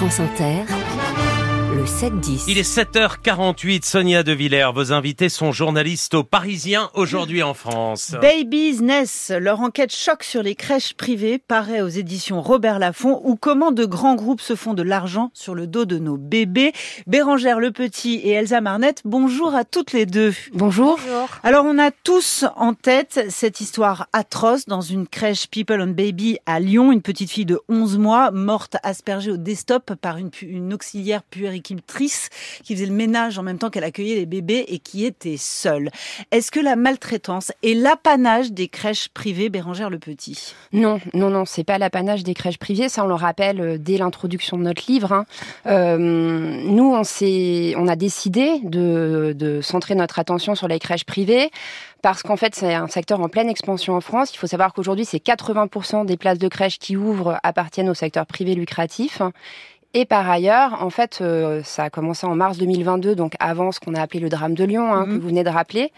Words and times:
France 0.00 0.20
Inter, 0.20 0.79
le 1.74 1.84
7-10. 1.84 2.44
Il 2.48 2.58
est 2.58 2.76
7h48, 2.76 3.84
Sonia 3.84 4.22
De 4.22 4.32
Villers. 4.32 4.70
Vos 4.74 4.92
invités 4.92 5.28
sont 5.28 5.52
journalistes 5.52 6.14
au 6.14 6.24
Parisien 6.24 6.90
aujourd'hui 6.94 7.42
en 7.42 7.54
France. 7.54 8.14
Baby's 8.20 8.80
Nest, 8.80 9.32
leur 9.38 9.60
enquête 9.60 9.94
choc 9.94 10.22
sur 10.22 10.42
les 10.42 10.54
crèches 10.54 10.94
privées 10.94 11.38
paraît 11.38 11.82
aux 11.82 11.88
éditions 11.88 12.40
Robert 12.40 12.78
Laffont 12.78 13.20
ou 13.24 13.36
comment 13.36 13.72
de 13.72 13.84
grands 13.84 14.14
groupes 14.14 14.40
se 14.40 14.56
font 14.56 14.74
de 14.74 14.82
l'argent 14.82 15.30
sur 15.34 15.54
le 15.54 15.66
dos 15.66 15.84
de 15.84 15.98
nos 15.98 16.16
bébés. 16.16 16.72
Bérangère 17.06 17.60
Le 17.60 17.70
Petit 17.70 18.14
et 18.16 18.30
Elsa 18.30 18.60
Marnette, 18.60 19.02
bonjour 19.04 19.54
à 19.54 19.64
toutes 19.64 19.92
les 19.92 20.06
deux. 20.06 20.34
Bonjour. 20.52 20.98
Alors 21.42 21.64
on 21.66 21.78
a 21.78 21.90
tous 21.90 22.44
en 22.56 22.74
tête 22.74 23.26
cette 23.28 23.60
histoire 23.60 24.08
atroce 24.12 24.66
dans 24.66 24.80
une 24.80 25.06
crèche 25.06 25.46
People 25.48 25.80
on 25.80 25.88
Baby 25.88 26.38
à 26.46 26.60
Lyon, 26.60 26.92
une 26.92 27.02
petite 27.02 27.30
fille 27.30 27.46
de 27.46 27.60
11 27.68 27.98
mois 27.98 28.30
morte 28.30 28.76
aspergée 28.82 29.30
au 29.30 29.36
desktop 29.36 29.94
par 29.94 30.16
une, 30.16 30.72
auxiliaire 30.72 31.22
puéricultrice 31.60 32.28
qui 32.64 32.74
faisait 32.74 32.86
le 32.86 32.92
ménage 32.92 33.38
en 33.38 33.42
même 33.42 33.58
temps 33.58 33.70
qu'elle 33.70 33.84
accueillait 33.84 34.16
les 34.16 34.26
bébés 34.26 34.64
et 34.68 34.78
qui 34.78 35.04
était 35.04 35.36
seule. 35.36 35.90
Est-ce 36.30 36.50
que 36.50 36.60
la 36.60 36.76
maltraitance 36.76 37.52
est 37.62 37.74
l'apanage 37.74 38.52
des 38.52 38.68
crèches 38.68 39.08
privées 39.08 39.48
Bérangère 39.50 39.90
Le 39.90 39.98
Petit? 39.98 40.54
Non, 40.72 41.00
non, 41.14 41.30
non, 41.30 41.44
c'est 41.44 41.64
pas 41.64 41.78
l'apanage 41.78 42.24
des 42.24 42.34
crèches 42.34 42.58
privées. 42.58 42.88
Ça, 42.88 43.04
on 43.04 43.08
le 43.08 43.14
rappelle 43.14 43.60
euh, 43.60 43.78
dès 43.78 43.98
l'introduction 43.98 44.56
de 44.56 44.62
notre 44.62 44.82
livre. 44.90 45.12
hein. 45.12 45.26
Euh, 45.66 45.96
nous, 45.98 46.94
on 46.94 47.02
on 47.80 47.88
a 47.88 47.96
décidé 47.96 48.60
de, 48.62 49.34
de 49.36 49.60
centrer 49.60 49.94
notre 49.94 50.18
attention 50.18 50.54
sur 50.54 50.68
les 50.68 50.78
crèches 50.78 51.04
privées 51.04 51.50
parce 52.02 52.22
qu'en 52.22 52.36
fait, 52.36 52.54
c'est 52.54 52.72
un 52.74 52.88
secteur 52.88 53.20
en 53.20 53.28
pleine 53.28 53.48
expansion 53.48 53.94
en 53.94 54.00
France. 54.00 54.32
Il 54.34 54.38
faut 54.38 54.46
savoir 54.46 54.72
qu'aujourd'hui, 54.72 55.04
c'est 55.04 55.22
80% 55.22 56.06
des 56.06 56.16
places 56.16 56.38
de 56.38 56.48
crèches 56.48 56.78
qui 56.78 56.96
ouvrent 56.96 57.38
appartiennent 57.42 57.90
au 57.90 57.94
secteur 57.94 58.26
privé 58.26 58.54
lucratif. 58.54 59.20
Et 59.92 60.04
par 60.04 60.30
ailleurs, 60.30 60.84
en 60.84 60.90
fait, 60.90 61.18
euh, 61.20 61.62
ça 61.64 61.82
a 61.84 61.90
commencé 61.90 62.24
en 62.24 62.36
mars 62.36 62.58
2022, 62.58 63.16
donc 63.16 63.32
avant 63.40 63.72
ce 63.72 63.80
qu'on 63.80 63.94
a 63.96 64.00
appelé 64.00 64.20
le 64.20 64.28
drame 64.28 64.54
de 64.54 64.62
Lyon, 64.62 64.92
hein, 64.94 65.04
Mhm. 65.04 65.16
que 65.16 65.20
vous 65.22 65.28
venez 65.28 65.42
de 65.42 65.48
rappeler. 65.50 65.90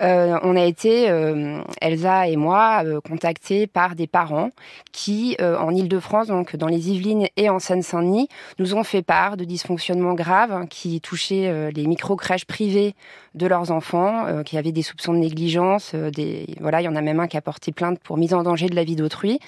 Euh, 0.00 0.38
on 0.42 0.56
a 0.56 0.64
été, 0.64 1.08
euh, 1.08 1.60
Elsa 1.80 2.26
et 2.26 2.34
moi, 2.36 2.82
euh, 2.84 3.00
contactés 3.00 3.68
par 3.68 3.94
des 3.94 4.08
parents 4.08 4.50
qui, 4.90 5.36
euh, 5.40 5.56
en 5.56 5.72
Ile-de-France, 5.72 6.26
donc 6.26 6.56
dans 6.56 6.66
les 6.66 6.90
Yvelines 6.90 7.28
et 7.36 7.48
en 7.48 7.60
Seine-Saint-Denis, 7.60 8.28
nous 8.58 8.74
ont 8.74 8.82
fait 8.82 9.02
part 9.02 9.36
de 9.36 9.44
dysfonctionnements 9.44 10.14
graves 10.14 10.52
hein, 10.52 10.66
qui 10.68 11.00
touchaient 11.00 11.46
euh, 11.48 11.70
les 11.72 11.86
micro-crèches 11.86 12.44
privées 12.44 12.96
de 13.36 13.46
leurs 13.46 13.70
enfants, 13.70 14.26
euh, 14.26 14.42
qui 14.42 14.58
avaient 14.58 14.72
des 14.72 14.82
soupçons 14.82 15.12
de 15.12 15.18
négligence. 15.18 15.92
euh, 15.94 16.10
des, 16.10 16.46
voilà, 16.60 16.80
il 16.80 16.84
y 16.86 16.88
en 16.88 16.96
a 16.96 17.02
même 17.02 17.20
un 17.20 17.28
qui 17.28 17.36
a 17.36 17.40
porté 17.40 17.70
plainte 17.70 18.00
pour 18.00 18.16
mise 18.16 18.34
en 18.34 18.42
danger 18.42 18.66
de 18.68 18.74
la 18.74 18.82
vie 18.82 18.96
d'autrui. 18.96 19.38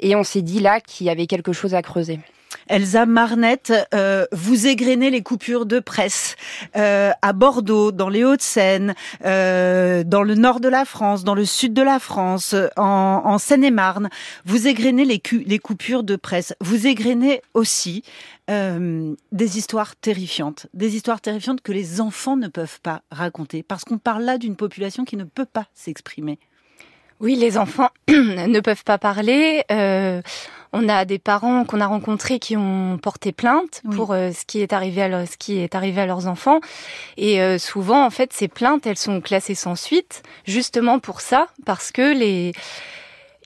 Et 0.00 0.16
on 0.16 0.22
s'est 0.22 0.42
dit 0.42 0.60
là 0.60 0.80
qu'il 0.80 1.06
y 1.06 1.10
avait 1.10 1.26
quelque 1.26 1.52
chose 1.54 1.74
à 1.74 1.80
creuser. 1.80 2.20
Elsa 2.68 3.06
Marnette, 3.06 3.72
euh, 3.94 4.26
vous 4.32 4.66
égrenez 4.66 5.10
les 5.10 5.22
coupures 5.22 5.66
de 5.66 5.80
presse 5.80 6.36
euh, 6.76 7.12
à 7.22 7.32
Bordeaux, 7.32 7.92
dans 7.92 8.08
les 8.08 8.24
Hauts-de-Seine, 8.24 8.94
euh, 9.24 10.04
dans 10.04 10.22
le 10.22 10.34
nord 10.34 10.60
de 10.60 10.68
la 10.68 10.84
France, 10.84 11.24
dans 11.24 11.34
le 11.34 11.44
sud 11.44 11.74
de 11.74 11.82
la 11.82 11.98
France, 11.98 12.54
en, 12.76 13.38
Seine-et-Marne. 13.38 14.08
Vous 14.44 14.68
égrenez 14.68 15.04
les 15.04 15.58
coupures 15.58 16.02
de 16.02 16.16
presse. 16.16 16.54
Vous 16.60 16.86
égrenez 16.86 17.42
aussi 17.54 18.02
euh, 18.50 19.14
des 19.30 19.56
histoires 19.56 19.94
terrifiantes, 19.94 20.66
des 20.74 20.96
histoires 20.96 21.20
terrifiantes 21.20 21.60
que 21.60 21.70
les 21.70 22.00
enfants 22.00 22.36
ne 22.36 22.48
peuvent 22.48 22.80
pas 22.82 23.02
raconter, 23.12 23.62
parce 23.62 23.84
qu'on 23.84 23.98
parle 23.98 24.24
là 24.24 24.36
d'une 24.36 24.56
population 24.56 25.04
qui 25.04 25.16
ne 25.16 25.22
peut 25.22 25.46
pas 25.46 25.66
s'exprimer. 25.74 26.40
Oui, 27.20 27.36
les 27.36 27.56
enfants 27.56 27.90
ne 28.08 28.58
peuvent 28.58 28.82
pas 28.82 28.98
parler. 28.98 29.62
Euh, 29.70 30.22
on 30.72 30.88
a 30.88 31.04
des 31.04 31.18
parents 31.18 31.64
qu'on 31.64 31.80
a 31.80 31.86
rencontrés 31.86 32.38
qui 32.38 32.56
ont 32.56 32.98
porté 33.02 33.32
plainte 33.32 33.82
Oui. 33.84 33.96
pour 33.96 34.12
euh, 34.12 34.30
ce 34.32 34.44
qui 34.46 34.60
est 34.60 34.72
arrivé 34.72 35.02
à 35.02 35.08
leur- 35.08 35.28
ce 35.28 35.36
qui 35.36 35.58
est 35.58 35.74
arrivé 35.74 36.00
à 36.00 36.06
leurs 36.06 36.26
enfants. 36.26 36.60
Et 37.16 37.42
euh, 37.42 37.58
souvent, 37.58 38.04
en 38.04 38.10
fait, 38.10 38.32
ces 38.32 38.48
plaintes, 38.48 38.86
elles 38.86 38.96
sont 38.98 39.20
classées 39.20 39.54
sans 39.54 39.76
suite, 39.76 40.22
justement 40.46 40.98
pour 40.98 41.20
ça, 41.20 41.46
parce 41.66 41.92
que 41.92 42.14
les 42.16 42.52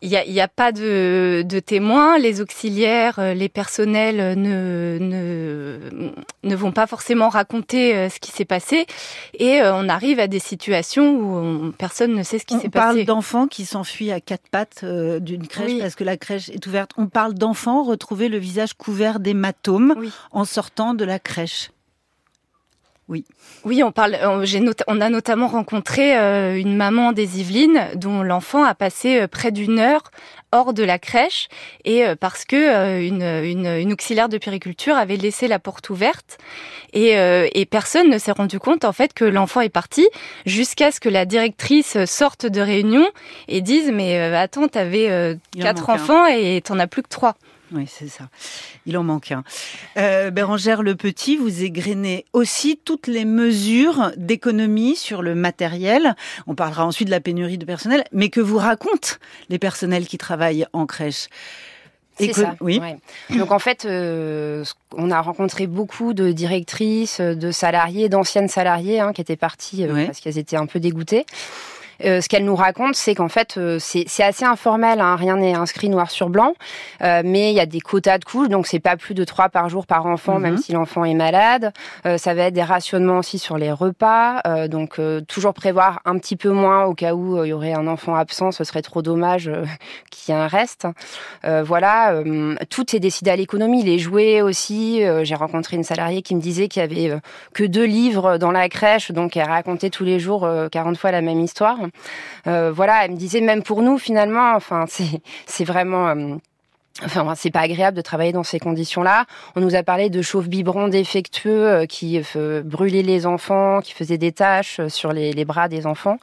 il 0.02 0.10
n'y 0.10 0.16
a, 0.16 0.24
y 0.26 0.40
a 0.40 0.48
pas 0.48 0.72
de, 0.72 1.42
de 1.44 1.58
témoins, 1.60 2.18
les 2.18 2.40
auxiliaires, 2.40 3.18
euh, 3.18 3.34
les 3.34 3.48
personnels 3.48 4.20
euh, 4.20 4.34
ne, 4.34 4.98
ne, 5.00 6.10
ne 6.42 6.54
vont 6.56 6.72
pas 6.72 6.86
forcément 6.86 7.28
raconter 7.28 7.96
euh, 7.96 8.08
ce 8.10 8.20
qui 8.20 8.30
s'est 8.30 8.44
passé 8.44 8.86
et 9.38 9.60
on 9.62 9.88
arrive 9.88 10.20
à 10.20 10.26
des 10.26 10.38
situations 10.38 11.14
où 11.16 11.36
on- 11.36 11.72
personne 11.72 12.14
ne 12.14 12.22
sait 12.22 12.38
ce 12.38 12.44
qui 12.44 12.54
On 12.56 12.60
s'est 12.60 12.68
parle 12.68 12.94
passé. 12.96 13.04
d'enfants 13.06 13.46
qui 13.46 13.64
s'enfuient 13.64 14.12
à 14.12 14.20
quatre 14.20 14.48
pattes 14.50 14.84
d'une 14.84 15.46
crèche 15.46 15.66
Oui. 15.72 15.78
parce 15.80 15.94
que 15.94 16.04
la 16.04 16.16
crèche 16.16 16.48
est 16.50 16.66
ouverte. 16.66 16.90
On 16.96 17.06
parle 17.06 17.34
d'enfants 17.34 17.82
retrouvés 17.82 18.28
le 18.28 18.38
visage 18.38 18.74
couvert 18.74 19.20
d'hématomes 19.20 19.94
Oui. 19.98 20.10
en 20.30 20.44
sortant 20.44 20.94
de 20.94 21.04
la 21.04 21.18
crèche. 21.18 21.70
Oui, 23.64 23.82
on 23.84 23.92
parle. 23.92 24.16
on- 24.24 25.00
a 25.00 25.08
notamment 25.10 25.46
rencontré 25.46 26.16
euh, 26.18 26.56
une 26.58 26.76
maman 26.76 27.12
des 27.12 27.40
Yvelines 27.40 27.88
dont 27.94 28.22
l'enfant 28.22 28.64
a 28.64 28.74
passé 28.74 29.20
euh, 29.20 29.28
près 29.28 29.52
d'une 29.52 29.78
heure 29.78 30.10
hors 30.52 30.72
de 30.72 30.82
la 30.82 30.98
crèche 30.98 31.48
et 31.84 32.04
euh, 32.04 32.16
parce 32.18 32.44
que 32.44 33.00
une, 33.00 33.22
une, 33.22 33.66
une 33.66 33.92
auxiliaire 33.92 34.28
de 34.28 34.38
périculture 34.38 34.96
avait 34.96 35.16
laissé 35.16 35.46
la 35.48 35.58
porte 35.60 35.90
ouverte 35.90 36.38
et, 36.92 37.10
et 37.10 37.66
personne 37.66 38.08
ne 38.08 38.16
s'est 38.16 38.32
rendu 38.32 38.58
compte 38.58 38.84
en 38.84 38.92
fait 38.92 39.12
que 39.12 39.24
l'enfant 39.24 39.60
est 39.60 39.68
parti 39.68 40.08
jusqu'à 40.46 40.90
ce 40.92 40.98
que 41.00 41.08
la 41.10 41.26
directrice 41.26 42.02
sorte 42.06 42.46
de 42.46 42.60
réunion 42.60 43.06
et 43.48 43.60
dise 43.60 43.90
mais 43.92 44.18
attends 44.18 44.68
t'avais 44.68 45.10
en 45.12 45.60
quatre 45.60 45.90
un. 45.90 45.94
enfants 45.94 46.26
et 46.26 46.62
t'en 46.64 46.78
as 46.78 46.86
plus 46.86 47.02
que 47.02 47.08
trois. 47.08 47.34
Oui, 47.72 47.86
c'est 47.88 48.08
ça. 48.08 48.28
Il 48.86 48.96
en 48.96 49.02
manque 49.02 49.32
un. 49.32 49.42
Euh, 49.96 50.30
Bérangère 50.30 50.82
Le 50.82 50.94
Petit, 50.94 51.36
vous 51.36 51.62
égrenez 51.64 52.24
aussi 52.32 52.78
toutes 52.84 53.08
les 53.08 53.24
mesures 53.24 54.12
d'économie 54.16 54.94
sur 54.94 55.20
le 55.22 55.34
matériel. 55.34 56.14
On 56.46 56.54
parlera 56.54 56.86
ensuite 56.86 57.08
de 57.08 57.12
la 57.12 57.20
pénurie 57.20 57.58
de 57.58 57.64
personnel, 57.64 58.04
mais 58.12 58.28
que 58.28 58.40
vous 58.40 58.58
racontent 58.58 59.14
les 59.48 59.58
personnels 59.58 60.06
qui 60.06 60.16
travaillent 60.18 60.66
en 60.72 60.86
crèche? 60.86 61.26
C'est 62.18 62.32
ça. 62.32 62.54
Oui. 62.60 62.78
ouais. 62.80 62.96
Donc 63.36 63.52
en 63.52 63.58
fait, 63.58 63.84
euh, 63.84 64.64
on 64.94 65.10
a 65.10 65.20
rencontré 65.20 65.66
beaucoup 65.66 66.14
de 66.14 66.32
directrices, 66.32 67.20
de 67.20 67.50
salariés, 67.50 68.08
d'anciennes 68.08 68.48
salariées 68.48 69.00
hein, 69.00 69.12
qui 69.12 69.20
étaient 69.20 69.36
parties 69.36 69.84
euh, 69.84 69.92
Ouais. 69.92 70.06
parce 70.06 70.20
qu'elles 70.20 70.38
étaient 70.38 70.56
un 70.56 70.64
peu 70.66 70.80
dégoûtées. 70.80 71.26
Euh, 72.04 72.20
ce 72.20 72.28
qu'elles 72.28 72.44
nous 72.44 72.56
racontent, 72.56 72.92
c'est 72.94 73.14
qu'en 73.14 73.28
fait, 73.28 73.56
euh, 73.56 73.78
c'est 73.80 74.06
assez 74.22 74.44
informel, 74.44 75.00
hein, 75.00 75.16
rien 75.16 75.36
n'est 75.36 75.54
inscrit 75.54 75.88
noir 75.88 76.10
sur 76.10 76.28
blanc, 76.28 76.54
euh, 77.02 77.22
mais 77.24 77.50
il 77.52 77.56
y 77.56 77.60
a 77.60 77.66
des 77.66 77.80
quotas 77.80 78.18
de 78.18 78.24
couches, 78.24 78.48
donc 78.48 78.66
c'est 78.66 78.80
pas 78.80 78.96
plus 78.96 79.14
de 79.14 79.24
trois 79.24 79.48
par 79.48 79.68
jour 79.68 79.86
par 79.86 80.06
enfant, 80.06 80.34
Mhm. 80.36 80.42
même 80.42 80.58
si 80.58 80.72
l'enfant 80.72 81.04
est 81.04 81.14
malade. 81.14 81.72
Euh, 82.06 82.18
ça 82.18 82.34
va 82.34 82.44
être 82.44 82.54
des 82.54 82.62
rationnements 82.62 83.18
aussi 83.18 83.38
sur 83.38 83.56
les 83.58 83.72
repas, 83.72 84.40
euh, 84.46 84.68
donc 84.68 84.98
euh, 84.98 85.20
toujours 85.22 85.54
prévoir 85.54 86.00
un 86.04 86.18
petit 86.18 86.36
peu 86.36 86.50
moins 86.50 86.84
au 86.84 86.94
cas 86.94 87.14
où 87.14 87.42
il 87.44 87.48
y 87.48 87.52
aurait 87.52 87.72
un 87.72 87.86
enfant 87.86 88.14
absent, 88.14 88.52
ce 88.52 88.64
serait 88.64 88.82
trop 88.82 89.02
dommage 89.02 89.50
qu'il 90.10 90.34
y 90.34 90.36
ait 90.36 90.40
un 90.40 90.46
reste. 90.48 90.86
Euh, 91.44 91.62
voilà, 91.62 92.14
tout 92.70 92.94
est 92.94 93.00
décidé 93.00 93.30
à 93.30 93.36
l'économie. 93.36 93.82
Les 93.82 93.98
jouets 93.98 94.42
aussi. 94.42 95.02
euh, 95.04 95.24
J'ai 95.24 95.34
rencontré 95.34 95.76
une 95.76 95.84
salariée 95.84 96.22
qui 96.22 96.34
me 96.34 96.40
disait 96.40 96.68
qu'il 96.68 96.80
y 96.80 96.84
avait 96.84 97.18
que 97.54 97.64
deux 97.64 97.84
livres 97.84 98.36
dans 98.38 98.52
la 98.52 98.68
crèche, 98.68 99.10
donc 99.12 99.36
elle 99.36 99.48
racontait 99.48 99.90
tous 99.90 100.04
les 100.04 100.18
jours 100.20 100.44
euh, 100.44 100.68
40 100.68 100.96
fois 100.96 101.10
la 101.10 101.20
même 101.22 101.40
histoire. 101.40 101.76
Euh, 102.46 102.72
voilà, 102.72 103.04
elle 103.04 103.12
me 103.12 103.16
disait 103.16 103.40
même 103.40 103.62
pour 103.62 103.82
nous 103.82 103.98
finalement, 103.98 104.54
enfin 104.54 104.84
c'est 104.88 105.20
c'est 105.46 105.64
vraiment. 105.64 106.38
Enfin, 107.04 107.34
c'est 107.36 107.50
pas 107.50 107.60
agréable 107.60 107.96
de 107.96 108.02
travailler 108.02 108.32
dans 108.32 108.42
ces 108.42 108.58
conditions-là. 108.58 109.26
On 109.54 109.60
nous 109.60 109.74
a 109.74 109.82
parlé 109.82 110.08
de 110.08 110.22
chauves 110.22 110.48
biberons 110.48 110.88
défectueux 110.88 111.66
euh, 111.66 111.86
qui 111.86 112.22
euh, 112.36 112.62
brûlaient 112.64 113.02
les 113.02 113.26
enfants, 113.26 113.80
qui 113.80 113.92
faisaient 113.92 114.16
des 114.16 114.32
taches 114.32 114.80
euh, 114.80 114.88
sur 114.88 115.12
les, 115.12 115.44
bras 115.44 115.68
des 115.68 115.86
enfants. 115.86 116.18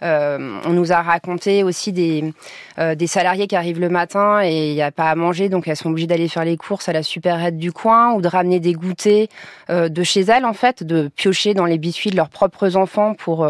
On 0.00 0.70
nous 0.70 0.90
a 0.90 1.00
raconté 1.00 1.62
aussi 1.62 1.92
des, 1.92 2.32
euh, 2.78 2.94
salariés 3.06 3.46
qui 3.46 3.54
arrivent 3.54 3.80
le 3.80 3.88
matin 3.88 4.42
et 4.42 4.70
il 4.70 4.74
n'y 4.74 4.82
a 4.82 4.90
pas 4.90 5.10
à 5.10 5.14
manger, 5.14 5.48
donc 5.48 5.68
elles 5.68 5.76
sont 5.76 5.90
obligées 5.90 6.06
d'aller 6.06 6.28
faire 6.28 6.44
les 6.44 6.56
courses 6.56 6.88
à 6.88 6.92
la 6.92 7.02
supérette 7.02 7.56
du 7.56 7.72
coin 7.72 8.12
ou 8.12 8.20
de 8.20 8.28
ramener 8.28 8.58
des 8.58 8.72
goûters 8.72 9.28
de 9.68 10.02
chez 10.02 10.22
elles, 10.22 10.44
en 10.44 10.54
fait, 10.54 10.82
de 10.82 11.08
piocher 11.14 11.54
dans 11.54 11.66
les 11.66 11.78
biscuits 11.78 12.10
de 12.10 12.16
leurs 12.16 12.30
propres 12.30 12.76
enfants 12.76 13.14
pour, 13.14 13.48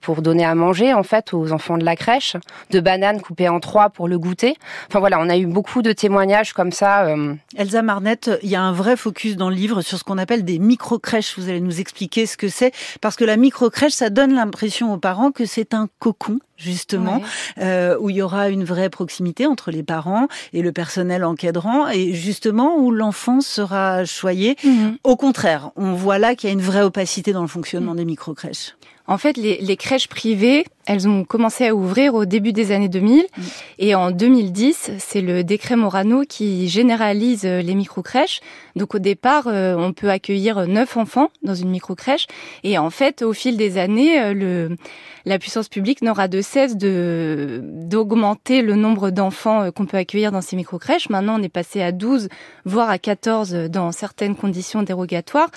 pour 0.00 0.22
donner 0.22 0.44
à 0.44 0.54
manger, 0.54 0.92
en 0.92 1.02
fait, 1.02 1.32
aux 1.34 1.52
enfants 1.52 1.78
de 1.78 1.84
la 1.84 1.96
crèche, 1.96 2.36
de 2.70 2.80
bananes 2.80 3.20
coupées 3.20 3.48
en 3.48 3.60
trois 3.60 3.90
pour 3.90 4.08
le 4.08 4.18
goûter. 4.18 4.56
Enfin 4.88 4.98
voilà, 4.98 5.18
on 5.20 5.28
a 5.28 5.36
eu 5.36 5.46
beaucoup 5.46 5.79
de 5.82 5.92
témoignages 5.92 6.52
comme 6.52 6.72
ça. 6.72 7.06
euh, 7.06 7.34
Elsa 7.56 7.82
Marnette, 7.82 8.30
il 8.42 8.50
y 8.50 8.56
a 8.56 8.62
un 8.62 8.72
vrai 8.72 8.96
focus 8.96 9.36
dans 9.36 9.48
le 9.48 9.56
livre 9.56 9.82
sur 9.82 9.98
ce 9.98 10.04
qu'on 10.04 10.18
appelle 10.18 10.44
des 10.44 10.58
micro-crèches. 10.58 11.38
Vous 11.38 11.48
allez 11.48 11.60
nous 11.60 11.80
expliquer 11.80 12.26
ce 12.26 12.36
que 12.36 12.48
c'est. 12.48 12.72
Parce 13.00 13.16
que 13.16 13.24
la 13.24 13.36
micro-crèche, 13.36 13.92
ça 13.92 14.10
donne 14.10 14.34
l'impression 14.34 14.92
aux 14.92 14.98
parents 14.98 15.30
que 15.30 15.44
c'est 15.44 15.74
un 15.74 15.88
cocon 15.98 16.38
justement, 16.60 17.22
euh, 17.58 17.96
où 17.98 18.10
il 18.10 18.16
y 18.16 18.22
aura 18.22 18.48
une 18.48 18.64
vraie 18.64 18.90
proximité 18.90 19.46
entre 19.46 19.70
les 19.70 19.82
parents 19.82 20.28
et 20.52 20.62
le 20.62 20.72
personnel 20.72 21.24
encadrant, 21.24 21.88
et 21.88 22.12
justement 22.14 22.76
où 22.76 22.90
l'enfant 22.90 23.40
sera 23.40 24.04
choyé. 24.04 24.56
Mhm. 24.64 24.98
Au 25.04 25.16
contraire, 25.16 25.70
on 25.76 25.94
voit 25.94 26.18
là 26.18 26.34
qu'il 26.34 26.48
y 26.48 26.50
a 26.50 26.54
une 26.54 26.60
vraie 26.60 26.82
opacité 26.82 27.32
dans 27.32 27.42
le 27.42 27.48
fonctionnement 27.48 27.94
des 27.94 28.04
micro-crèches. 28.04 28.74
En 29.10 29.18
fait, 29.18 29.36
les, 29.36 29.58
les 29.60 29.76
crèches 29.76 30.06
privées, 30.06 30.64
elles 30.86 31.08
ont 31.08 31.24
commencé 31.24 31.66
à 31.66 31.74
ouvrir 31.74 32.14
au 32.14 32.26
début 32.26 32.52
des 32.52 32.70
années 32.70 32.88
2000. 32.88 33.24
Mm. 33.24 33.42
Et 33.80 33.94
en 33.96 34.12
2010, 34.12 34.92
c'est 35.00 35.20
le 35.20 35.42
décret 35.42 35.74
Morano 35.74 36.22
qui 36.28 36.68
généralise 36.68 37.44
euh, 37.44 37.60
les 37.60 37.74
micro-crèches. 37.74 38.40
Donc 38.76 38.94
au 38.94 39.00
départ, 39.00 39.48
euh, 39.48 39.74
on 39.76 39.92
peut 39.92 40.10
accueillir 40.10 40.68
neuf 40.68 40.96
enfants 40.96 41.30
dans 41.42 41.56
une 41.56 41.70
micro-crèche. 41.70 42.28
Et 42.62 42.78
en 42.78 42.90
fait, 42.90 43.22
au 43.22 43.32
fil 43.32 43.56
des 43.56 43.78
années, 43.78 44.32
le, 44.32 44.76
la 45.24 45.40
puissance 45.40 45.68
publique 45.68 46.02
n'aura 46.02 46.28
de 46.28 46.40
cesse 46.50 46.76
de 46.76 47.60
d'augmenter 47.62 48.62
le 48.62 48.74
nombre 48.74 49.10
d'enfants 49.10 49.62
euh, 49.62 49.70
qu'on 49.70 49.86
peut 49.86 49.96
accueillir 49.96 50.32
dans 50.32 50.40
ces 50.40 50.56
micro-crèches. 50.56 51.08
Maintenant, 51.08 51.38
on 51.38 51.42
est 51.42 51.48
passé 51.48 51.80
à 51.80 51.92
12, 51.92 52.28
voire 52.64 52.90
à 52.90 52.98
14 52.98 53.52
dans 53.70 53.92
certaines 53.92 54.36
conditions 54.36 54.82
dérogatoires. 54.82 55.50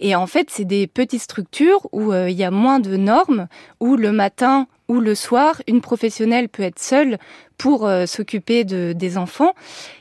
Et 0.00 0.14
en 0.14 0.26
fait, 0.26 0.48
c'est 0.50 0.64
des 0.64 0.86
petites 0.86 1.22
structures 1.22 1.88
où 1.92 2.12
euh, 2.12 2.28
il 2.28 2.36
y 2.36 2.44
a 2.44 2.50
moins 2.50 2.80
de 2.80 2.96
normes, 2.96 3.46
où 3.80 3.96
le 3.96 4.12
matin 4.12 4.66
ou 4.88 5.00
le 5.00 5.14
soir, 5.14 5.62
une 5.66 5.80
professionnelle 5.80 6.48
peut 6.48 6.62
être 6.62 6.78
seule 6.78 7.18
pour 7.56 7.86
euh, 7.86 8.06
s'occuper 8.06 8.64
de, 8.64 8.92
des 8.92 9.16
enfants. 9.16 9.54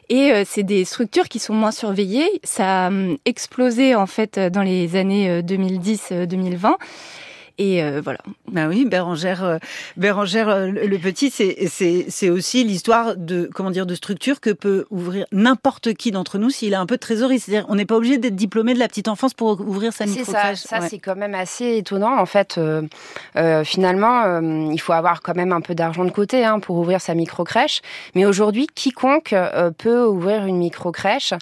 Et 0.09 0.31
euh, 0.31 0.43
c'est 0.45 0.63
des 0.63 0.83
structures 0.83 1.29
qui 1.29 1.39
sont 1.39 1.53
moins 1.53 1.71
surveillées. 1.71 2.27
Ça 2.43 2.85
a 2.85 2.87
hum, 2.87 3.17
explosé 3.25 3.95
en 3.95 4.07
fait 4.07 4.39
dans 4.39 4.63
les 4.63 4.95
années 4.95 5.29
euh, 5.29 5.41
2010-2020. 5.41 6.73
Et 7.57 7.83
euh, 7.83 8.01
voilà. 8.03 8.19
Bah 8.51 8.67
oui, 8.67 8.85
Bérangère, 8.85 9.43
euh, 9.43 9.57
Bérangère 9.97 10.49
euh, 10.49 10.67
le 10.67 10.97
petit, 10.97 11.29
c'est 11.29 11.67
c'est 11.69 12.05
c'est 12.09 12.29
aussi 12.29 12.63
l'histoire 12.63 13.15
de 13.15 13.49
comment 13.53 13.71
dire 13.71 13.85
de 13.85 13.95
structure 13.95 14.39
que 14.39 14.49
peut 14.51 14.85
ouvrir 14.89 15.25
n'importe 15.31 15.93
qui 15.93 16.11
d'entre 16.11 16.37
nous 16.37 16.49
s'il 16.49 16.73
a 16.73 16.79
un 16.79 16.85
peu 16.85 16.95
de 16.95 16.99
trésorerie. 17.01 17.39
C'est-à-dire, 17.39 17.65
on 17.69 17.75
n'est 17.75 17.85
pas 17.85 17.95
obligé 17.95 18.17
d'être 18.17 18.35
diplômé 18.35 18.73
de 18.73 18.79
la 18.79 18.87
petite 18.87 19.07
enfance 19.07 19.33
pour 19.33 19.59
ouvrir 19.61 19.93
sa 19.93 20.05
C'est 20.05 20.13
ça, 20.13 20.19
micro-crèche. 20.19 20.59
ça 20.59 20.79
Ouais. 20.79 20.87
c'est 20.89 20.99
quand 20.99 21.15
même 21.15 21.35
assez 21.35 21.77
étonnant. 21.77 22.17
En 22.17 22.25
fait, 22.25 22.57
euh, 22.57 22.81
euh, 23.35 23.63
finalement, 23.63 24.23
euh, 24.23 24.69
il 24.71 24.79
faut 24.79 24.93
avoir 24.93 25.21
quand 25.21 25.35
même 25.35 25.51
un 25.51 25.61
peu 25.61 25.75
d'argent 25.75 26.05
de 26.05 26.11
côté 26.11 26.43
hein, 26.45 26.59
pour 26.59 26.77
ouvrir 26.77 27.01
sa 27.01 27.13
micro-crèche. 27.15 27.81
Mais 28.15 28.25
aujourd'hui, 28.25 28.67
quiconque 28.73 29.33
euh, 29.33 29.71
peut 29.71 30.05
ouvrir 30.05 30.45
une 30.45 30.57
micro-crèche. 30.57 31.33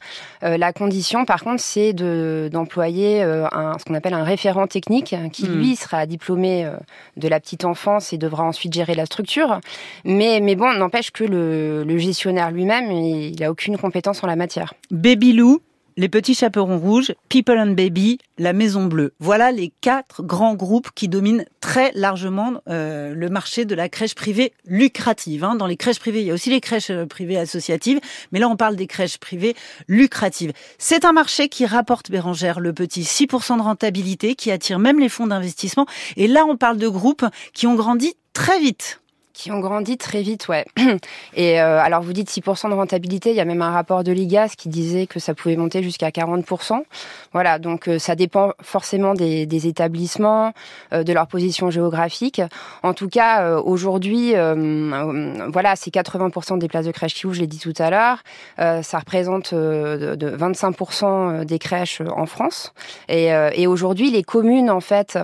Euh, 0.44 0.58
la 0.58 0.74
condition, 0.74 1.26
par 1.26 1.44
contre, 1.44 1.62
c'est 1.62 1.94
de 1.94 2.50
d'employer 2.52 3.24
euh, 3.24 3.46
un, 3.52 3.78
ce 3.80 3.86
qu'on 3.86 3.94
appelle 3.94 4.14
un 4.14 4.24
référent 4.24 4.68
technique, 4.68 5.16
qui 5.32 5.46
Hmm. 5.46 5.54
lui 5.58 5.76
sera 5.76 5.99
diplômé 6.06 6.66
euh, 6.66 6.76
de 7.18 7.28
la 7.28 7.40
petite 7.40 7.66
enfance 7.66 8.14
et 8.14 8.18
devra 8.18 8.44
ensuite 8.44 8.74
gérer 8.74 8.96
la 8.96 9.06
structure. 9.06 9.60
Mais, 10.06 10.40
mais 10.42 10.56
bon, 10.56 10.74
n'empêche 10.74 11.12
que 11.12 11.24
le, 11.24 11.84
le 11.84 11.98
gestionnaire 11.98 12.52
lui-même, 12.52 12.92
il 12.92 13.40
n'a 13.40 13.52
aucune 13.52 13.78
compétence 13.78 14.24
en 14.24 14.28
la 14.28 14.36
matière. 14.36 14.74
Baby 14.92 15.34
Lou, 15.34 15.62
les 16.00 16.08
petits 16.08 16.34
chaperons 16.34 16.78
rouges, 16.78 17.14
People 17.28 17.60
and 17.60 17.72
Baby, 17.72 18.20
la 18.38 18.54
Maison 18.54 18.86
Bleue. 18.86 19.14
Voilà 19.20 19.52
les 19.52 19.74
quatre 19.82 20.24
grands 20.24 20.56
groupes 20.56 20.92
qui 20.96 21.10
dominent 21.10 21.44
très 21.60 21.92
largement 21.94 22.62
euh, 22.70 23.14
le 23.14 23.28
marché 23.28 23.66
de 23.66 23.76
la 23.76 23.90
crèche 23.90 24.16
privée 24.16 24.54
lucrative. 24.66 25.44
hein. 25.44 25.56
Dans 25.56 25.68
les 25.68 25.76
crèches 25.76 26.00
privées, 26.00 26.22
il 26.22 26.28
y 26.28 26.32
a 26.32 26.34
aussi 26.34 26.52
les 26.52 26.62
crèches 26.62 26.90
euh, 26.90 27.06
privées 27.06 27.36
associatives, 27.36 28.00
mais 28.32 28.40
là 28.40 28.48
on 28.48 28.56
parle 28.56 28.78
des 28.78 28.88
crèches 28.88 29.18
privées 29.18 29.58
lucratives. 29.90 30.54
C'est 30.78 31.04
un 31.04 31.12
marché 31.12 31.50
qui 31.50 31.66
rapporte, 31.66 32.10
Bérangère, 32.10 32.62
le 32.62 32.72
petit 32.72 33.02
6% 33.02 33.58
de 33.58 33.62
rentabilité, 33.62 34.36
qui 34.36 34.52
attire 34.52 34.80
même 34.80 35.02
les 35.02 35.10
fonds 35.10 35.28
d'investissement. 35.28 35.86
Et 36.16 36.28
là 36.28 36.46
on 36.46 36.56
parle 36.56 36.78
de 36.78 36.88
groupes 36.88 37.26
qui 37.52 37.68
ont 37.68 37.76
grandi 37.76 38.14
très 38.32 38.58
vite. 38.62 39.02
Qui 39.40 39.54
ont 39.54 39.62
grandi 39.62 39.98
très 39.98 40.22
vite, 40.22 40.50
ouais. 40.50 40.66
Et 41.34 41.62
euh, 41.62 41.80
alors 41.80 42.02
vous 42.02 42.12
dites 42.12 42.30
6% 42.30 42.70
de 42.72 42.74
rentabilité, 42.74 43.30
il 43.30 43.38
y 43.38 43.40
a 43.40 43.46
même 43.46 43.62
un 43.62 43.72
rapport 43.72 44.04
de 44.04 44.12
l'IGAS 44.12 44.50
qui 44.58 44.68
disait 44.68 45.08
que 45.08 45.18
ça 45.22 45.34
pouvait 45.34 45.56
monter 45.56 45.82
jusqu'à 45.82 46.10
40%. 46.10 46.84
Voilà, 47.32 47.58
donc 47.58 47.88
euh, 47.88 48.00
ça 48.00 48.16
dépend 48.16 48.52
forcément 48.62 49.14
des, 49.14 49.66
établissements, 49.66 50.52
euh, 50.92 51.04
de 51.04 51.14
leur 51.14 51.28
position 51.28 51.70
géographique. 51.70 52.42
En 52.84 52.94
tout 52.94 53.08
cas, 53.08 53.60
aujourd'hui, 53.60 54.32
voilà, 54.34 55.78
c'est 55.78 55.94
80% 55.94 56.60
des 56.60 56.68
places 56.68 56.88
de 56.88 56.92
crèche 56.92 57.14
qui 57.14 57.26
ouvrent, 57.26 57.36
je 57.36 57.40
l'ai 57.40 57.48
dit 57.48 57.60
tout 57.60 57.74
à 57.78 57.90
l'heure. 57.90 58.24
Ça 58.58 59.00
représente 59.00 59.54
de, 59.54 60.16
de 60.16 60.30
25% 60.36 61.46
des 61.46 61.60
crèches 61.60 62.02
en 62.02 62.26
France. 62.26 62.74
Et, 63.08 63.68
aujourd'hui, 63.68 64.12
les 64.12 64.24
communes, 64.24 64.70
en 64.70 64.82
fait, 64.82 65.18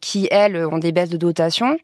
qui, 0.00 0.28
elles, 0.30 0.64
ont 0.64 0.78
des 0.78 0.92
baisses 0.92 1.10
de 1.10 1.16
dotation, 1.16 1.76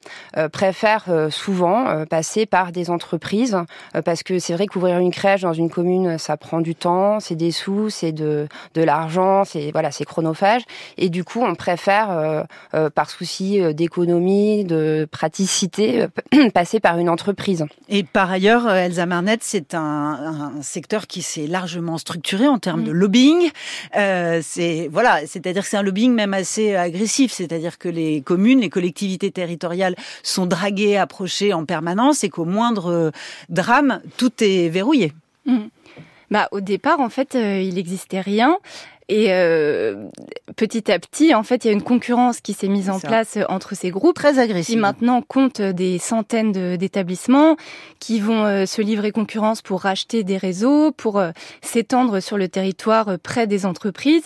préfèrent 0.53 1.16
souvent 1.31 1.89
euh, 1.89 2.05
passer 2.05 2.47
par 2.47 2.73
des 2.73 2.91
entreprises 2.91 3.57
euh, 3.95 4.03
parce 4.03 4.23
que 4.23 4.39
c'est 4.39 4.55
vrai 4.55 4.67
qu'ouvrir 4.67 4.99
une 4.99 5.11
crèche 5.11 5.43
dans 5.43 5.53
une 5.53 5.71
commune 5.71 6.19
ça 6.19 6.37
prend 6.37 6.61
du 6.61 6.75
temps, 6.75 7.21
c'est 7.21 7.35
des 7.35 7.51
sous, 7.51 7.91
c'est 7.91 8.13
de 8.13 8.49
de 8.75 8.83
l'argent, 8.83 9.45
c'est 9.45 9.71
voilà, 9.73 9.91
c'est 9.91 10.05
chronophage 10.05 10.63
et 10.97 11.09
du 11.09 11.25
coup 11.25 11.43
on 11.43 11.55
préfère 11.55 12.11
euh, 12.11 12.43
euh, 12.75 12.91
par 12.91 13.11
souci 13.11 13.61
euh, 13.61 13.73
d'économie, 13.73 14.65
de 14.65 15.07
praticité 15.11 16.03
euh, 16.03 16.51
passer 16.55 16.81
par 16.81 16.99
une 16.99 17.09
entreprise. 17.09 17.65
Et 17.89 18.03
par 18.03 18.31
ailleurs, 18.31 18.67
euh, 18.67 18.75
Elsa 18.75 19.07
Marnet, 19.07 19.39
c'est 19.41 19.75
un, 19.75 20.53
un 20.57 20.63
secteur 20.63 21.07
qui 21.07 21.23
s'est 21.23 21.47
largement 21.47 21.99
structuré 21.99 22.49
en 22.49 22.59
termes 22.59 22.85
de 22.85 22.93
lobbying. 22.93 23.51
Euh, 23.97 24.41
c'est 24.43 24.89
voilà, 24.91 25.21
c'est-à-dire 25.27 25.63
que 25.63 25.69
c'est 25.69 25.77
un 25.77 25.83
lobbying 25.83 26.13
même 26.13 26.35
assez 26.35 26.75
agressif, 26.75 27.33
c'est-à-dire 27.33 27.79
que 27.79 27.89
les 27.89 28.23
communes, 28.23 28.61
les 28.61 28.71
collectivités 28.71 29.31
territoriales 29.31 29.97
sont 30.23 30.47
draguées, 30.47 30.97
approchées 31.07 31.53
en 31.53 31.65
permanence, 31.65 32.25
et 32.25 32.31
qu'au 32.35 32.45
moindre 32.45 32.91
euh, 32.93 33.11
drame, 33.49 34.01
tout 34.17 34.33
est 34.41 34.69
verrouillé. 34.69 35.13
Bah, 36.31 36.49
au 36.51 36.61
départ, 36.61 37.01
en 37.01 37.09
fait, 37.09 37.35
euh, 37.35 37.61
il 37.61 37.75
n'existait 37.75 38.21
rien. 38.21 38.59
Et 39.09 39.27
euh, 39.31 40.09
petit 40.57 40.91
à 40.91 40.99
petit, 40.99 41.33
en 41.33 41.45
fait, 41.45 41.65
il 41.65 41.69
y 41.69 41.71
a 41.71 41.73
une 41.75 41.83
concurrence 41.83 42.41
qui 42.41 42.55
s'est 42.55 42.67
mise 42.67 42.91
en 42.91 42.99
ça. 42.99 43.07
place 43.07 43.37
euh, 43.37 43.45
entre 43.49 43.77
ces 43.77 43.91
groupes 43.91 44.17
Très 44.17 44.33
qui 44.33 44.41
agressif. 44.41 44.77
maintenant 44.77 45.23
comptent 45.23 45.61
des 45.63 45.99
centaines 45.99 46.77
d'établissements 46.77 47.57
qui 48.01 48.19
vont 48.19 48.45
euh, 48.45 48.67
se 48.67 48.83
livrer 48.83 49.13
concurrence 49.13 49.63
pour 49.63 49.83
racheter 49.83 50.25
des 50.25 50.37
réseaux, 50.37 50.91
pour 50.91 51.21
euh, 51.21 51.31
s'étendre 51.63 52.19
sur 52.21 52.37
le 52.37 52.49
territoire 52.49 53.09
euh, 53.11 53.17
près 53.17 53.47
des 53.47 53.65
entreprises. 53.65 54.25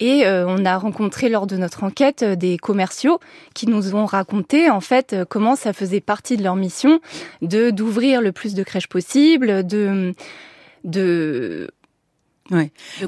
Et 0.00 0.26
euh, 0.26 0.46
on 0.48 0.64
a 0.64 0.78
rencontré 0.78 1.28
lors 1.28 1.46
de 1.46 1.56
notre 1.58 1.84
enquête 1.84 2.22
euh, 2.22 2.34
des 2.34 2.56
commerciaux 2.56 3.20
qui 3.54 3.66
nous 3.66 3.94
ont 3.94 4.06
raconté 4.06 4.70
en 4.70 4.80
fait 4.80 5.12
euh, 5.12 5.24
comment 5.28 5.54
ça 5.54 5.72
faisait 5.74 6.00
partie 6.00 6.36
de 6.38 6.42
leur 6.42 6.56
mission 6.56 6.98
de 7.42 7.70
d'ouvrir 7.70 8.22
le 8.22 8.32
plus 8.32 8.54
de 8.54 8.62
crèches 8.64 8.88
possible, 8.88 9.66
de 9.66 10.14
de 10.84 11.70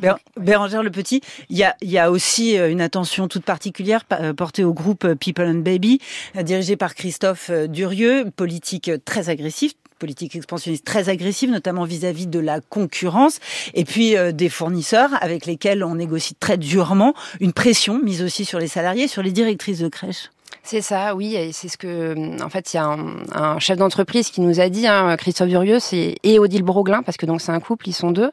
Bé- 0.00 0.12
Bérangère 0.40 0.82
Le 0.82 0.90
Petit, 0.90 1.20
il 1.50 1.56
y 1.58 1.64
a, 1.64 1.76
y 1.82 1.98
a 1.98 2.10
aussi 2.10 2.58
euh, 2.58 2.70
une 2.70 2.80
attention 2.80 3.28
toute 3.28 3.44
particulière 3.44 4.04
pa- 4.04 4.18
euh, 4.22 4.32
portée 4.32 4.64
au 4.64 4.72
groupe 4.72 5.04
euh, 5.04 5.14
People 5.14 5.46
and 5.46 5.60
Baby, 5.60 6.00
dirigé 6.42 6.76
par 6.76 6.94
Christophe 6.94 7.50
Durieux, 7.68 8.30
politique 8.34 8.90
très 9.04 9.28
agressive 9.28 9.72
politique 9.98 10.36
expansionniste 10.36 10.84
très 10.84 11.08
agressive, 11.08 11.48
notamment 11.50 11.84
vis-à-vis 11.84 12.26
de 12.26 12.38
la 12.38 12.60
concurrence, 12.60 13.38
et 13.72 13.86
puis 13.86 14.14
euh, 14.14 14.30
des 14.30 14.50
fournisseurs 14.50 15.08
avec 15.22 15.46
lesquels 15.46 15.82
on 15.82 15.94
négocie 15.94 16.34
très 16.34 16.58
durement, 16.58 17.14
une 17.40 17.54
pression 17.54 17.98
mise 18.02 18.22
aussi 18.22 18.44
sur 18.44 18.58
les 18.58 18.68
salariés, 18.68 19.08
sur 19.08 19.22
les 19.22 19.32
directrices 19.32 19.78
de 19.78 19.88
crèche. 19.88 20.30
C'est 20.62 20.82
ça, 20.82 21.14
oui, 21.14 21.34
et 21.36 21.50
c'est 21.52 21.68
ce 21.68 21.78
que, 21.78 22.42
en 22.42 22.50
fait, 22.50 22.74
il 22.74 22.76
y 22.76 22.78
a 22.78 22.84
un, 22.84 23.06
un 23.32 23.58
chef 23.58 23.78
d'entreprise 23.78 24.28
qui 24.30 24.42
nous 24.42 24.60
a 24.60 24.68
dit, 24.68 24.86
hein, 24.86 25.16
Christophe 25.16 25.48
Durieux, 25.48 25.78
c'est 25.78 26.16
et 26.24 26.38
Odile 26.38 26.62
Broglin, 26.62 27.02
parce 27.02 27.16
que 27.16 27.24
donc 27.24 27.40
c'est 27.40 27.52
un 27.52 27.60
couple, 27.60 27.88
ils 27.88 27.94
sont 27.94 28.10
deux. 28.10 28.30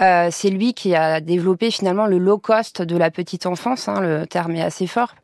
Euh, 0.00 0.28
c'est 0.30 0.50
lui 0.50 0.74
qui 0.74 0.94
a 0.94 1.20
développé 1.20 1.70
finalement 1.70 2.06
le 2.06 2.18
low 2.18 2.38
cost 2.38 2.82
de 2.82 2.96
la 2.96 3.10
petite 3.10 3.46
enfance, 3.46 3.88
hein, 3.88 4.00
le 4.00 4.26
terme 4.26 4.54
est 4.56 4.62
assez 4.62 4.86
fort. 4.86 5.14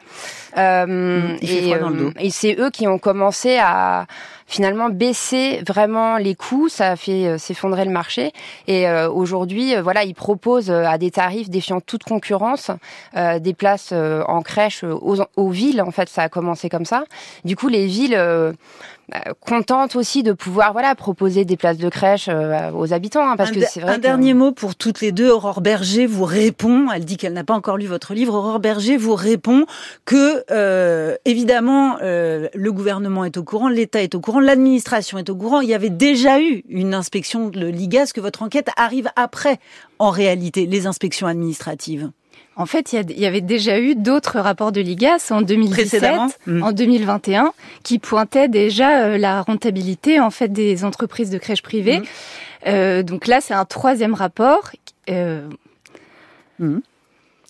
Euh, 0.59 1.37
fait 1.39 1.71
et 1.71 1.79
dos. 1.79 2.11
et 2.19 2.31
c'est 2.31 2.57
eux 2.59 2.71
qui 2.71 2.87
ont 2.87 2.99
commencé 2.99 3.59
à 3.61 4.07
finalement 4.47 4.89
baisser 4.91 5.63
vraiment 5.67 6.17
les 6.17 6.35
coûts, 6.35 6.69
ça 6.69 6.93
a 6.93 6.97
fait 6.97 7.27
euh, 7.27 7.39
s'effondrer 7.39 7.85
le 7.85 7.91
marché. 7.91 8.33
Et 8.67 8.89
euh, 8.89 9.11
aujourd'hui, 9.11 9.75
euh, 9.75 9.83
voilà, 9.83 10.05
ils 10.05 10.15
proposent 10.15 10.71
euh, 10.71 10.85
à 10.85 10.99
des 10.99 11.11
tarifs 11.11 11.49
défiant 11.49 11.81
toute 11.81 12.05
concurrence 12.05 12.71
euh, 13.17 13.39
des 13.39 13.55
places 13.55 13.91
euh, 13.93 14.23
en 14.29 14.43
crèche 14.43 14.85
euh, 14.85 14.93
aux, 14.93 15.17
aux 15.37 15.51
villes. 15.51 15.83
En 15.83 15.91
fait, 15.91 16.09
ça 16.09 16.23
a 16.23 16.29
commencé 16.29 16.69
comme 16.69 16.85
ça. 16.85 17.05
Du 17.45 17.57
coup, 17.57 17.69
les 17.69 17.87
villes 17.87 18.17
euh, 19.15 19.19
contentes 19.41 19.97
aussi 19.97 20.23
de 20.23 20.33
pouvoir 20.33 20.73
voilà 20.73 20.95
proposer 20.95 21.45
des 21.45 21.57
places 21.57 21.77
de 21.79 21.89
crèche 21.89 22.29
euh, 22.31 22.71
aux 22.73 22.93
habitants, 22.95 23.29
hein, 23.29 23.37
parce 23.37 23.51
un 23.51 23.55
que 23.55 23.61
c'est 23.69 23.81
vrai. 23.81 23.93
un 23.93 23.97
que- 23.97 24.01
dernier 24.01 24.33
mot 24.35 24.53
pour 24.53 24.77
toutes 24.77 25.01
les 25.01 25.13
deux. 25.13 25.31
Aurore 25.31 25.61
Berger 25.61 26.07
vous 26.07 26.25
répond. 26.25 26.87
Elle 26.95 27.05
dit 27.05 27.17
qu'elle 27.17 27.33
n'a 27.35 27.45
pas 27.45 27.55
encore 27.55 27.77
lu 27.77 27.87
votre 27.87 28.15
livre. 28.15 28.35
Aurore 28.35 28.61
Berger 28.61 28.97
vous 28.97 29.15
répond 29.15 29.67
que 30.05 30.45
euh, 30.51 31.17
évidemment 31.25 31.97
euh, 32.03 32.49
le 32.55 32.73
gouvernement 32.73 33.25
est 33.25 33.37
au 33.37 33.43
courant, 33.45 33.69
l'État 33.69 34.03
est 34.03 34.15
au 34.15 34.21
courant, 34.21 34.41
l'administration 34.41 35.19
est 35.19 35.29
au 35.29 35.37
courant. 35.37 35.61
Il 35.61 35.69
y 35.69 35.75
avait 35.75 35.91
déjà 35.91 36.41
eu 36.41 36.63
une 36.69 36.95
inspection 36.95 37.49
de 37.49 37.67
l'IGAS. 37.67 38.13
Que 38.15 38.21
votre 38.21 38.43
enquête 38.43 38.69
arrive 38.77 39.09
après, 39.17 39.59
en 39.99 40.11
réalité, 40.11 40.67
les 40.67 40.87
inspections 40.87 41.27
administratives. 41.27 42.11
En 42.57 42.67
fait, 42.67 42.93
il 42.93 43.19
y, 43.19 43.27
avait 43.27 43.41
déjà 43.41 43.81
eu 43.81 43.97
d'autres 43.97 44.39
rapports 44.39 44.71
de 44.71 44.81
l'IGAS 44.81 45.31
en 45.31 45.43
2017, 45.43 46.05
mm. 46.47 46.63
en 46.63 46.71
2021, 46.71 47.53
qui 47.83 47.99
pointaient 47.99 48.49
déjà 48.49 49.07
euh, 49.07 49.19
la 49.19 49.43
rentabilité 49.43 50.21
en 50.21 50.31
fait 50.31 50.49
des 50.49 50.85
entreprises 50.85 51.31
de 51.31 51.39
crèches 51.39 51.63
privées. 51.63 51.99
Mm. 51.99 52.05
Euh, 52.67 53.03
donc 53.03 53.27
là, 53.27 53.41
c'est 53.41 53.55
un 53.55 53.65
troisième 53.65 54.15
rapport. 54.15 54.71
Euh, 55.11 55.49
mm. 56.61 56.79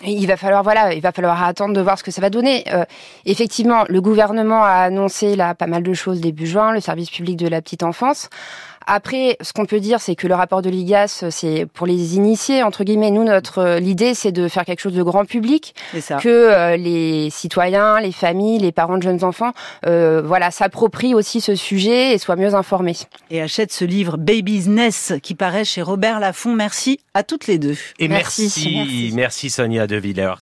Il 0.06 0.26
va 0.26 0.36
falloir 0.36 0.62
voilà, 0.62 0.92
il 0.92 1.00
va 1.00 1.12
falloir 1.12 1.42
attendre 1.42 1.72
de 1.72 1.80
voir 1.80 1.98
ce 1.98 2.04
que 2.04 2.10
ça 2.10 2.20
va 2.20 2.28
donner. 2.28 2.64
Euh, 2.72 2.84
effectivement, 3.26 3.84
le 3.88 4.00
gouvernement 4.00 4.64
a 4.64 4.72
annoncé 4.72 5.36
là 5.36 5.54
pas 5.54 5.66
mal 5.66 5.82
de 5.82 5.94
choses 5.94 6.20
début 6.20 6.46
juin, 6.46 6.72
le 6.72 6.80
service 6.80 7.10
public 7.10 7.36
de 7.36 7.46
la 7.46 7.62
petite 7.62 7.82
enfance. 7.82 8.28
Après, 8.86 9.36
ce 9.40 9.52
qu'on 9.52 9.66
peut 9.66 9.80
dire, 9.80 10.00
c'est 10.00 10.14
que 10.14 10.26
le 10.26 10.34
rapport 10.34 10.62
de 10.62 10.70
l'IGAS, 10.70 11.24
c'est 11.30 11.66
pour 11.72 11.86
les 11.86 12.16
initiés, 12.16 12.62
entre 12.62 12.84
guillemets. 12.84 13.10
Nous, 13.10 13.24
notre 13.24 13.78
l'idée, 13.78 14.14
c'est 14.14 14.32
de 14.32 14.48
faire 14.48 14.64
quelque 14.64 14.80
chose 14.80 14.94
de 14.94 15.02
grand 15.02 15.24
public, 15.24 15.74
que 16.20 16.28
euh, 16.28 16.76
les 16.76 17.30
citoyens, 17.30 18.00
les 18.00 18.12
familles, 18.12 18.58
les 18.58 18.72
parents 18.72 18.98
de 18.98 19.02
jeunes 19.02 19.24
enfants, 19.24 19.52
euh, 19.86 20.22
voilà, 20.24 20.50
s'approprient 20.50 21.14
aussi 21.14 21.40
ce 21.40 21.54
sujet 21.54 22.14
et 22.14 22.18
soient 22.18 22.36
mieux 22.36 22.54
informés. 22.54 22.96
Et 23.30 23.40
achète 23.40 23.72
ce 23.72 23.84
livre 23.84 24.16
Baby's 24.16 24.66
Nest 24.66 25.20
qui 25.20 25.34
paraît 25.34 25.64
chez 25.64 25.82
Robert 25.82 26.20
Laffont. 26.20 26.54
Merci 26.54 27.00
à 27.14 27.22
toutes 27.22 27.46
les 27.46 27.58
deux. 27.58 27.76
Et 27.98 28.08
merci, 28.08 28.42
merci, 28.42 29.12
merci 29.14 29.50
Sonia 29.50 29.86
De 29.86 29.96
Villers. 29.96 30.32